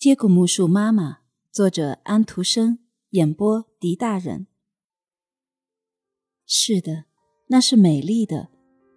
[0.00, 1.18] 接骨木树妈妈，
[1.52, 2.78] 作者安徒生，
[3.10, 4.46] 演播狄大人。
[6.46, 7.04] 是的，
[7.48, 8.48] 那是美丽的。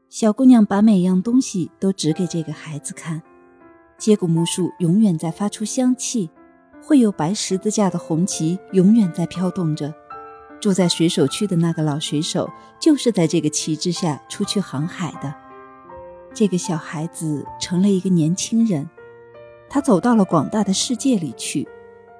[0.07, 3.21] 小姑娘把每样东西都指给这个孩子看。
[3.97, 6.29] 接骨木树永远在发出香气，
[6.81, 9.93] 会有白十字架的红旗永远在飘动着。
[10.61, 12.49] 住在水手区的那个老水手，
[12.79, 15.35] 就是在这个旗帜下出去航海的。
[16.33, 18.89] 这个小孩子成了一个年轻人。
[19.73, 21.67] 他走到了广大的世界里去，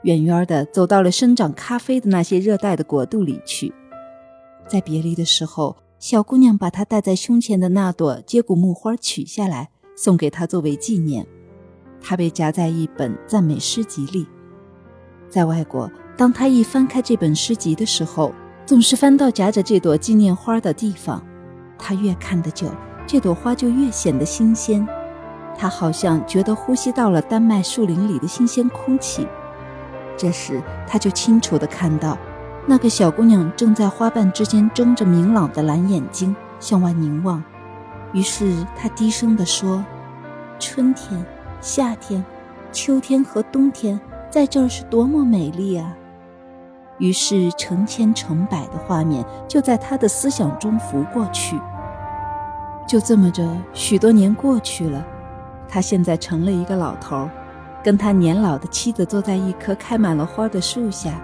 [0.01, 3.71] 远远的走到了生长咖啡的那些热带的国度里去。
[4.67, 11.27] 在别离的时候，小姑娘把她戴在胸前的那朵接骨木花取下来，送给他作为纪念。
[12.01, 14.25] 它被夹在一本赞美诗集里。
[15.29, 18.33] 在外国，当他一翻开这本诗集的时候，
[18.65, 21.23] 总是翻到夹着这朵纪念花的地方。
[21.77, 22.67] 他越看得久，
[23.05, 24.83] 这朵花就越显得新鲜。
[25.57, 29.27] 他好像觉得呼吸到了丹麦树林里的新鲜空气。
[30.17, 32.17] 这时，他就清楚地看到，
[32.65, 37.43] 那个小姑娘正在花瓣之间睁着明朗的蓝眼睛向外凝望。
[38.13, 39.83] 于是，他低声地说
[40.59, 41.25] ：“春天、
[41.61, 42.23] 夏天、
[42.71, 45.95] 秋天和冬天，在这儿是多么美丽啊！”
[46.99, 51.59] 于是，成千成百的画面就在他的思想中浮过去。
[52.87, 55.03] 就这么着，许多年过去了。
[55.73, 57.27] 他现在成了一个老头，
[57.83, 61.19] 跟他年老的妻子坐在一棵开满了花的树下，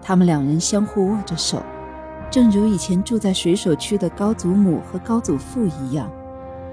[0.00, 1.60] 他们两人相互握着手，
[2.30, 6.08] 正如以前住在水手区的高祖母和高祖父一样，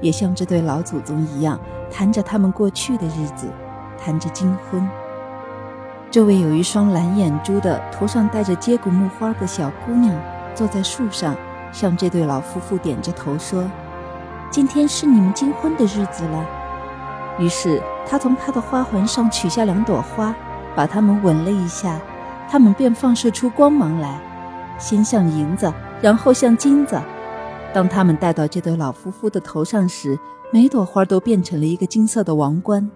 [0.02, 1.60] 也像这对老祖宗一样，
[1.92, 3.48] 谈着他们过去的日子，
[3.98, 4.88] 谈着金婚。
[6.12, 10.16] 这位有一双蓝眼珠的、头上戴着接骨木花的小姑娘，
[10.54, 11.36] 坐在树上，
[11.72, 13.68] 向这对老夫妇点着头说
[14.52, 16.46] ：“今天是你们金婚的日子了。”
[17.40, 20.36] 于是他从他的花环上取下两朵花，
[20.76, 22.00] 把它们吻了一下，
[22.50, 24.20] 它们便放射出光芒来，
[24.78, 27.00] 先像银子，然后像金子。
[27.74, 30.20] 当他们戴到这对老夫妇的头上时，
[30.52, 32.90] 每朵花都变成了一个金色的王冠。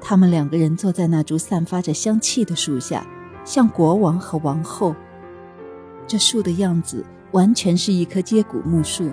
[0.00, 3.06] 他们两个人坐在那株散发着香气的树下，
[3.44, 4.94] 像国王和王后。
[6.06, 9.10] 这树的样子完全是一棵接骨木树。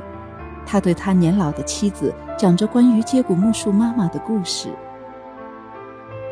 [0.69, 4.67] 他对他年老的妻子讲着关于接骨木树妈妈的故事。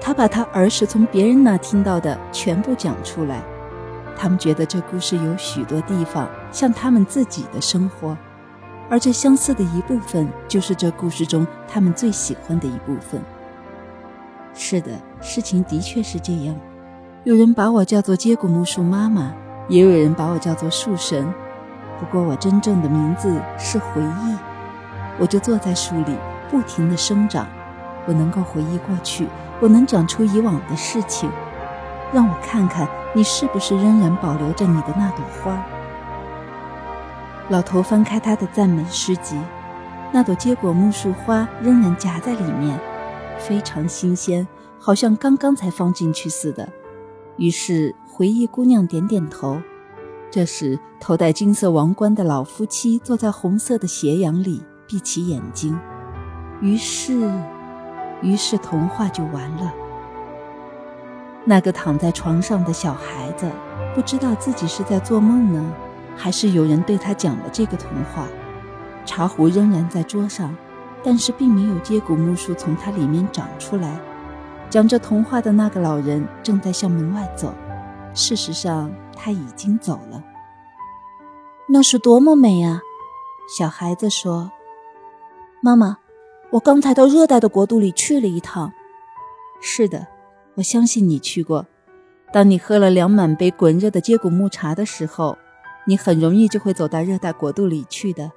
[0.01, 3.41] 他把他儿时从别人那听到的全部讲出来。
[4.18, 8.16] 他们觉得这故事有许多地方像他们自己的生活，
[8.90, 13.22] 而这相似的一部分就是这故事中他们最喜欢的一部分。
[14.53, 14.91] 是的，
[15.22, 16.56] 事情的确是这样。
[17.24, 19.34] 有人把我叫做接骨木树妈妈，
[19.68, 21.34] 也有人把我叫做树神。
[22.00, 24.35] 不过，我真正的名字是回忆。
[25.17, 26.16] 我就坐在树里，
[26.50, 27.47] 不停地生长。
[28.06, 29.28] 我能够回忆过去，
[29.59, 31.29] 我能讲出以往的事情。
[32.13, 35.66] 让我看看，你是不是仍然保留着你的那朵花？
[37.50, 39.39] 老头翻开他的赞美诗集，
[40.12, 42.79] 那朵结果木树花仍然夹在里面，
[43.38, 44.47] 非常新鲜，
[44.79, 46.67] 好像刚刚才放进去似的。
[47.38, 49.62] 于是，回忆姑娘点点头。
[50.35, 55.79] 这时，头戴金色王冠的老夫妻坐在红色的斜阳里，闭起眼睛。
[56.59, 57.31] 于是，
[58.22, 59.74] 于是童话就完了。
[61.45, 63.50] 那个躺在床上的小孩子，
[63.95, 65.74] 不知道自己是在做梦呢，
[66.18, 68.28] 还是有人对他讲了这个童话。
[69.06, 70.53] 茶壶仍然在桌上，
[71.01, 73.97] 但是并没有接骨木树从它里面长出来。
[74.69, 77.53] 讲着童话的那个老人正在向门外走。
[78.13, 78.91] 事实上，
[79.25, 80.24] 他已经走了。
[81.68, 82.80] 那是多么美啊！
[83.58, 84.52] 小孩子说
[85.62, 85.97] ：“妈妈，
[86.52, 88.72] 我刚才到热带的国度里去了一趟。”
[89.59, 90.06] 是的，
[90.53, 91.66] 我相信你去过。
[92.31, 95.36] 当你喝了两满杯滚热的接骨木茶的时候，
[95.88, 98.31] 你很容易就会走到热带国度里去的。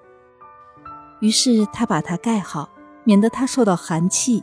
[1.20, 2.70] 于是他把它盖好，
[3.04, 4.42] 免得它受到寒气。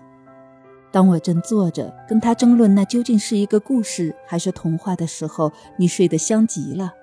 [0.95, 6.93] 当我正坐着跟他争论那究竟是一个故事还是童话的时候，你睡得香极了。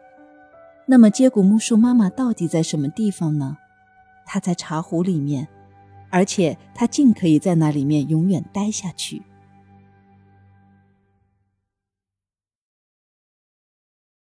[0.86, 3.58] 那么接骨木树妈妈到底在什么地方呢？
[4.24, 5.46] 她在茶壶里面，
[6.08, 9.20] 而且她竟可以在那里面永远待下去。